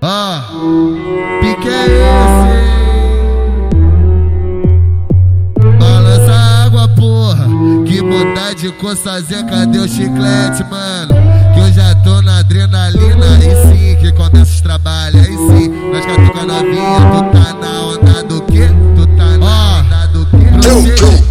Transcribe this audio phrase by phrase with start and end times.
[0.00, 0.42] Ah,
[1.42, 2.56] pique é esse?
[5.78, 7.46] Balança a água, porra.
[7.84, 11.14] Que mudar de coçazinha, cadê o chiclete, mano?
[11.52, 13.36] Que eu já tô na adrenalina.
[13.36, 15.20] Aí sim que começa os trabalhos.
[15.20, 16.98] Aí sim, nós catucando a vinha.
[17.12, 18.70] Tu tá na onda do quê?
[18.96, 21.25] Tu tá na onda do quê?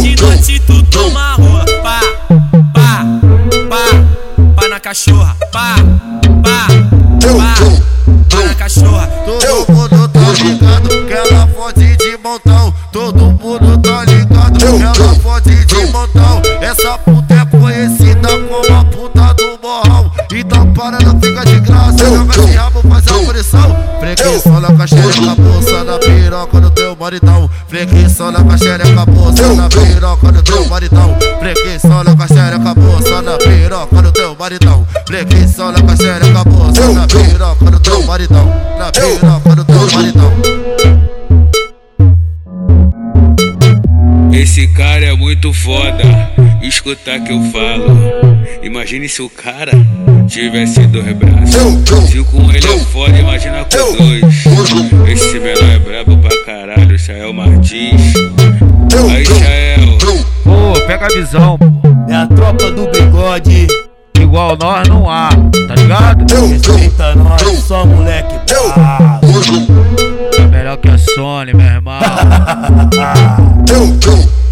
[0.00, 2.00] De noite tu toma rola, pá,
[2.72, 3.04] pá,
[3.68, 5.76] pá, pá na cachorra, pá,
[6.42, 6.66] pá,
[7.20, 7.54] pá,
[8.30, 9.06] pá na cachorra.
[9.24, 12.74] Todo mundo tá ligado que ela fode de montão.
[12.92, 16.42] Todo mundo tá ligado que ela fode de montão.
[16.60, 20.10] Essa puta é conhecida como a puta do morrão.
[20.32, 21.98] Então para, não fica de graça.
[21.98, 23.76] Joga esse rabo, faz a pressão.
[24.00, 25.98] Freguição na caixereca, bolsa na
[27.04, 27.50] maridão.
[27.68, 31.14] Freguição na caixereca, bolsa na piroca no teu maridão.
[31.38, 34.86] Freguição na caixereca, bolsa na piroca no teu maridão.
[35.06, 38.46] Freguição na caixereca, bolsa na piroca no teu maridão.
[38.78, 40.32] Na piroca no teu maridão.
[44.32, 46.02] Esse cara é muito foda,
[46.62, 47.84] escutar que eu falo.
[48.62, 49.72] Imagine se o cara
[50.26, 52.10] tivesse dois braços.
[52.10, 55.08] Se com ele é foda, imagina com dois.
[55.08, 55.23] Esse
[57.74, 59.98] Aí, Chael.
[60.44, 61.66] Pô, pega a visão, pô.
[62.08, 63.66] É a tropa do bigode,
[64.16, 65.30] Igual nós não há,
[65.66, 66.24] tá ligado?
[66.46, 69.26] respeita nós, só moleque bravo.
[70.38, 71.98] É melhor que a Sony, meu irmão.